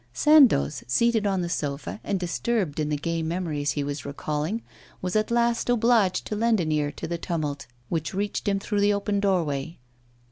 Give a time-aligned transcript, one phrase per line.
[0.15, 4.63] Sandoz, seated on the sofa, and disturbed in the gay memories he was recalling,
[4.99, 8.91] was at last obliged to lend ear to the tumult which reached him through the
[8.95, 9.77] open doorway.